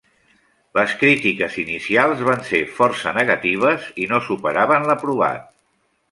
[0.77, 5.45] Les crítiques inicials van ser força negatives i no superaven l'aprovat.